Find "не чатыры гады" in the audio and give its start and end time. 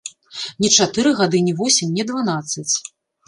0.63-1.43